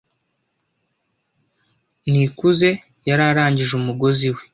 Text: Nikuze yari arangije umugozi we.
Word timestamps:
Nikuze 2.09 2.69
yari 3.09 3.23
arangije 3.31 3.73
umugozi 3.75 4.27
we. 4.35 4.41